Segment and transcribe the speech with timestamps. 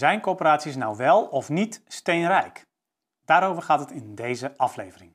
[0.00, 2.66] Zijn corporaties nou wel of niet steenrijk?
[3.24, 5.14] Daarover gaat het in deze aflevering.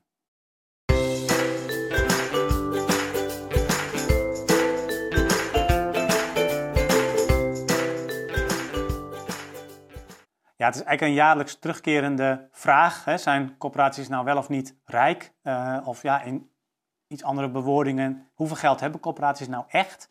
[10.56, 13.04] Ja, het is eigenlijk een jaarlijks terugkerende vraag.
[13.04, 13.18] Hè.
[13.18, 15.32] Zijn corporaties nou wel of niet rijk?
[15.42, 16.51] Uh, of ja, in
[17.12, 20.08] iets andere bewoordingen, hoeveel geld hebben corporaties nou echt?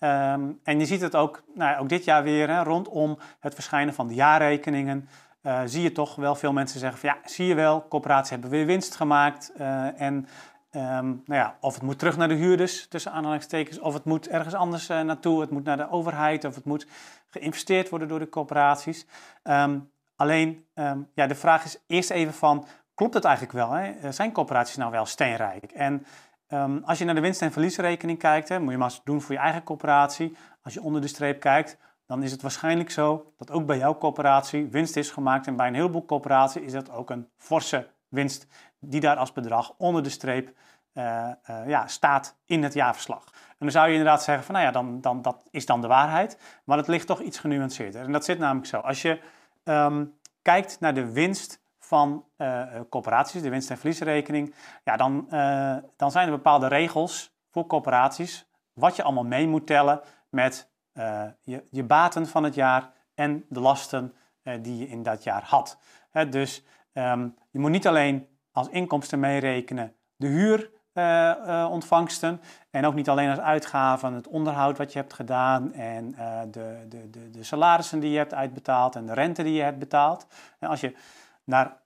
[0.00, 3.94] Um, en je ziet het ook, nou, ook dit jaar weer, hè, rondom het verschijnen
[3.94, 5.08] van de jaarrekeningen.
[5.42, 8.50] Uh, zie je toch wel veel mensen zeggen van ja, zie je wel, corporaties hebben
[8.50, 9.52] weer winst gemaakt.
[9.60, 13.94] Uh, en um, nou ja, of het moet terug naar de huurders, tussen aanhalingstekens, of
[13.94, 16.86] het moet ergens anders uh, naartoe, het moet naar de overheid, of het moet
[17.26, 19.06] geïnvesteerd worden door de corporaties.
[19.44, 20.66] Um, alleen,
[21.14, 23.70] ja, de vraag is eerst even van, klopt het eigenlijk wel?
[23.70, 24.12] Hè?
[24.12, 25.72] Zijn corporaties nou wel steenrijk?
[25.72, 26.06] En
[26.54, 29.20] Um, als je naar de winst- en verliesrekening kijkt, hè, moet je maar eens doen
[29.20, 30.36] voor je eigen corporatie.
[30.62, 33.98] Als je onder de streep kijkt, dan is het waarschijnlijk zo dat ook bij jouw
[33.98, 35.46] corporatie winst is gemaakt.
[35.46, 38.46] En bij een heleboel corporaties is dat ook een forse winst
[38.78, 40.52] die daar als bedrag onder de streep
[40.94, 43.24] uh, uh, ja, staat in het jaarverslag.
[43.48, 45.86] En dan zou je inderdaad zeggen van nou ja, dan, dan, dat is dan de
[45.86, 46.38] waarheid.
[46.64, 48.02] Maar het ligt toch iets genuanceerder.
[48.02, 48.78] En dat zit namelijk zo.
[48.78, 49.20] Als je
[49.64, 51.61] um, kijkt naar de winst
[51.92, 54.54] van uh, corporaties, de winst- en verliesrekening,
[54.84, 59.66] ja, dan, uh, dan zijn er bepaalde regels voor corporaties wat je allemaal mee moet
[59.66, 60.70] tellen met
[61.40, 64.14] je, je baten van het jaar en de lasten
[64.60, 65.78] die je in dat jaar had.
[66.30, 70.26] Dus um, je moet niet alleen als inkomsten meerekenen de
[70.94, 76.10] huurontvangsten en ook niet alleen als uitgaven het onderhoud wat je hebt gedaan en
[76.50, 79.78] de, de, de, de salarissen die je hebt uitbetaald en de rente die je hebt
[79.78, 80.26] betaald.
[80.60, 80.94] Als je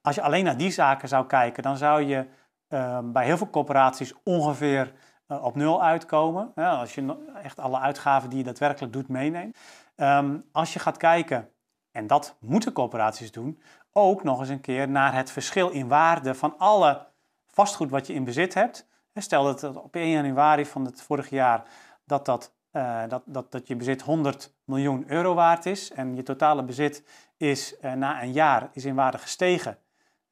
[0.02, 2.26] als je alleen naar die zaken zou kijken, dan zou je
[2.68, 4.92] uh, bij heel veel corporaties ongeveer
[5.28, 6.52] uh, op nul uitkomen.
[6.54, 9.58] Ja, als je echt alle uitgaven die je daadwerkelijk doet meeneemt.
[9.96, 11.50] Um, als je gaat kijken,
[11.90, 13.62] en dat moeten corporaties doen,
[13.92, 17.06] ook nog eens een keer naar het verschil in waarde van alle
[17.46, 18.88] vastgoed wat je in bezit hebt.
[19.14, 21.62] Stel dat op 1 januari van het vorige jaar
[22.04, 26.22] dat, dat, uh, dat, dat, dat je bezit 100 miljoen euro waard is en je
[26.22, 27.04] totale bezit
[27.36, 29.78] is uh, na een jaar is in waarde gestegen.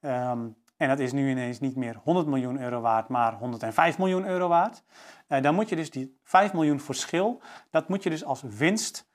[0.00, 4.26] Um, en dat is nu ineens niet meer 100 miljoen euro waard, maar 105 miljoen
[4.26, 4.82] euro waard.
[5.28, 9.12] Uh, dan moet je dus die 5 miljoen verschil, dat moet je dus als winst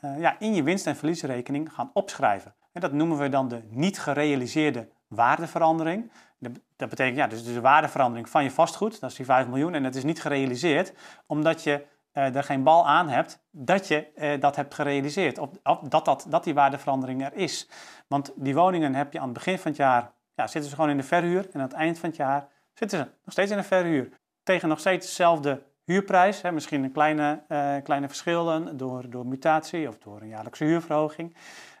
[0.00, 2.54] ja, in je winst- en verliesrekening gaan opschrijven.
[2.72, 6.10] En dat noemen we dan de niet gerealiseerde waardeverandering.
[6.76, 9.82] Dat betekent ja, dus de waardeverandering van je vastgoed, dat is die 5 miljoen, en
[9.82, 10.92] dat is niet gerealiseerd
[11.26, 15.38] omdat je uh, er geen bal aan hebt dat je uh, dat hebt gerealiseerd.
[15.38, 15.48] Of,
[15.88, 17.68] dat, dat, dat die waardeverandering er is.
[18.08, 20.90] Want die woningen heb je aan het begin van het jaar, ja, zitten ze gewoon
[20.90, 21.48] in de verhuur.
[21.52, 24.08] En aan het eind van het jaar zitten ze nog steeds in de verhuur.
[24.42, 26.42] Tegen nog steeds dezelfde huurprijs.
[26.42, 31.36] Hè, misschien een kleine, uh, kleine verschillen door, door mutatie of door een jaarlijkse huurverhoging.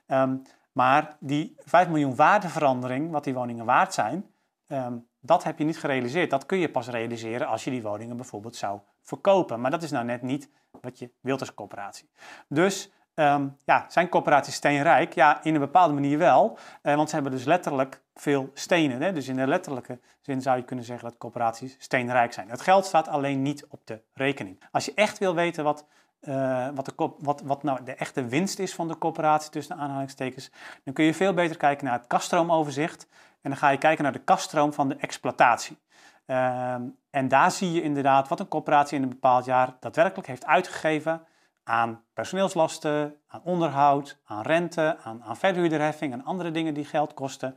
[0.06, 0.42] Um,
[0.72, 4.26] maar die 5 miljoen waardeverandering, wat die woningen waard zijn,
[4.68, 6.30] um, dat heb je niet gerealiseerd.
[6.30, 9.60] Dat kun je pas realiseren als je die woningen bijvoorbeeld zou verkopen.
[9.60, 10.48] Maar dat is nou net niet
[10.80, 12.08] wat je wilt als coöperatie.
[12.48, 15.14] Dus um, ja, zijn coöperaties steenrijk?
[15.14, 16.58] Ja, in een bepaalde manier wel.
[16.82, 19.02] Uh, want ze hebben dus letterlijk veel stenen.
[19.02, 19.12] Hè?
[19.12, 22.50] Dus in de letterlijke zin zou je kunnen zeggen dat coöperaties steenrijk zijn.
[22.50, 24.62] Het geld staat alleen niet op de rekening.
[24.70, 25.86] Als je echt wil weten wat
[26.28, 29.82] uh, wat, de, wat, wat nou de echte winst is van de coöperatie tussen de
[29.82, 30.50] aanhalingstekens,
[30.84, 33.06] dan kun je veel beter kijken naar het kasstroomoverzicht
[33.40, 35.78] en dan ga je kijken naar de kaststroom van de exploitatie.
[36.26, 36.74] Uh,
[37.10, 41.26] en daar zie je inderdaad wat een coöperatie in een bepaald jaar daadwerkelijk heeft uitgegeven
[41.64, 47.56] aan personeelslasten, aan onderhoud, aan rente, aan, aan verhuurderheffing en andere dingen die geld kosten.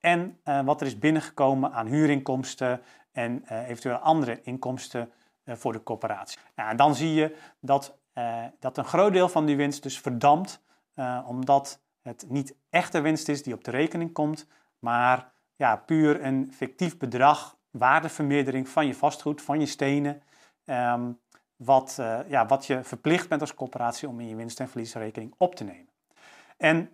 [0.00, 2.80] En uh, wat er is binnengekomen aan huurinkomsten
[3.12, 5.12] en uh, eventueel andere inkomsten
[5.44, 6.38] uh, voor de coöperatie.
[6.54, 7.98] Nou, en dan zie je dat,
[8.58, 10.62] dat een groot deel van die winst dus verdampt,
[11.26, 14.46] omdat het niet echte winst is die op de rekening komt,
[14.78, 20.22] maar ja, puur een fictief bedrag, waardevermeerdering van je vastgoed, van je stenen,
[20.64, 21.20] um,
[21.56, 25.34] wat, uh, ja, wat je verplicht bent als corporatie om in je winst- en verliesrekening
[25.38, 25.88] op te nemen.
[26.56, 26.90] En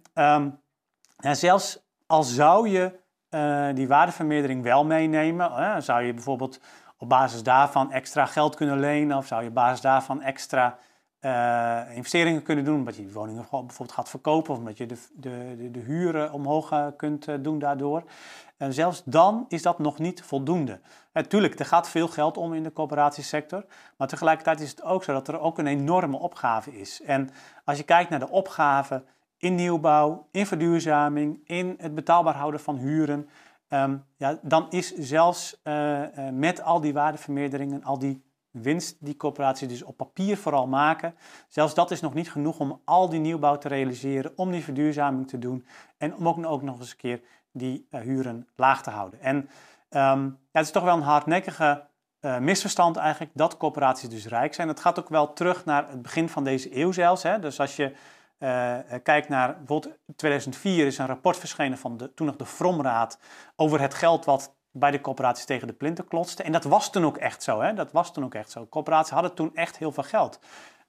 [1.17, 3.01] ja, zelfs al zou je
[3.31, 6.61] uh, die waardevermeerdering wel meenemen, zou je bijvoorbeeld
[6.99, 10.79] op basis daarvan extra geld kunnen lenen of zou je op basis daarvan extra
[11.21, 14.97] uh, investeringen kunnen doen, omdat je die woningen bijvoorbeeld gaat verkopen of omdat je de,
[15.13, 18.03] de, de, de huren omhoog uh, kunt uh, doen daardoor.
[18.57, 20.81] En zelfs dan is dat nog niet voldoende.
[21.13, 23.65] Natuurlijk, er gaat veel geld om in de coöperatiesector,
[23.97, 27.03] maar tegelijkertijd is het ook zo dat er ook een enorme opgave is.
[27.03, 27.31] En
[27.65, 29.05] als je kijkt naar de opgave
[29.37, 33.29] in nieuwbouw, in verduurzaming, in het betaalbaar houden van huren,
[33.69, 35.63] um, ja, dan is zelfs
[36.33, 41.15] met al die waardevermeerderingen, al die winst die coöperaties dus op papier vooral maken,
[41.49, 45.29] zelfs dat is nog niet genoeg om al die nieuwbouw te realiseren, om die verduurzaming
[45.29, 45.67] te doen
[45.99, 47.21] en om ook, ook nog eens een keer
[47.53, 49.21] die uh, huren laag te houden.
[49.21, 49.49] En
[49.91, 51.87] um, het is toch wel een hardnekkige
[52.21, 54.69] uh, misverstand eigenlijk dat coöperaties dus rijk zijn.
[54.69, 57.23] Het gaat ook wel terug naar het begin van deze eeuw zelfs.
[57.23, 57.39] Hè.
[57.39, 57.93] Dus als je
[58.39, 63.19] uh, kijkt naar bijvoorbeeld 2004 is een rapport verschenen van de, toen nog de Vromraad
[63.57, 66.43] over het geld wat bij de coöperaties tegen de plinten klotste.
[66.43, 67.61] En dat was toen ook echt zo.
[67.61, 67.75] Hè?
[67.75, 68.67] Dat was toen ook echt zo.
[68.67, 70.39] Coöperaties hadden toen echt heel veel geld.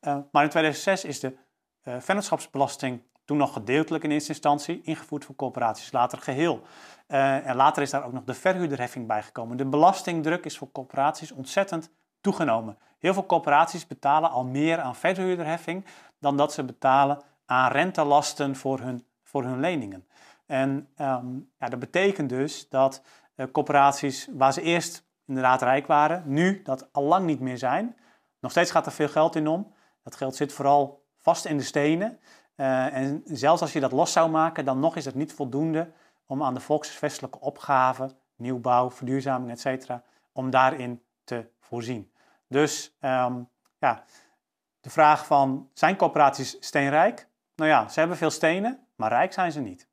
[0.02, 1.36] Uh, maar in 2006 is de
[1.84, 6.62] uh, vennootschapsbelasting toen nog gedeeltelijk in eerste instantie ingevoerd voor coöperaties, later geheel.
[7.08, 9.58] Uh, en later is daar ook nog de verhuurderheffing bijgekomen.
[9.58, 11.90] De belastingdruk is voor coöperaties ontzettend
[12.22, 12.78] toegenomen.
[13.00, 15.86] Heel veel coöperaties betalen al meer aan verhuurderheffing
[16.20, 20.08] dan dat ze betalen aan rentelasten voor hun, voor hun leningen.
[20.46, 23.02] En um, ja, dat betekent dus dat
[23.40, 27.96] uh, coöperaties waar ze eerst inderdaad rijk waren, nu dat al lang niet meer zijn.
[28.40, 29.74] Nog steeds gaat er veel geld in om.
[30.04, 32.20] Dat geld zit vooral vast in de stenen.
[32.56, 35.92] Uh, en zelfs als je dat los zou maken, dan nog is het niet voldoende
[36.26, 39.92] om aan de volksvestelijke opgaven, nieuwbouw, verduurzaming, etc.,
[40.32, 42.12] om daarin te voorzien.
[42.48, 44.04] Dus um, ja,
[44.80, 47.28] de vraag van, zijn coöperaties steenrijk?
[47.56, 49.89] Nou ja, ze hebben veel stenen, maar rijk zijn ze niet.